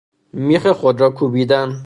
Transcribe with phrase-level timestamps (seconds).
[0.33, 1.79] میخ خود را کوبیدن